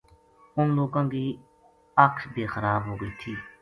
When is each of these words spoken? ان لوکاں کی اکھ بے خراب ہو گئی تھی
ان 0.57 0.67
لوکاں 0.77 1.03
کی 1.11 1.25
اکھ 2.05 2.21
بے 2.33 2.43
خراب 2.53 2.81
ہو 2.87 2.93
گئی 3.01 3.11
تھی 3.21 3.33